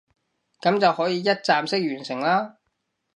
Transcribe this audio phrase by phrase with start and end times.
[0.59, 2.57] 噉就可以一站式完成啦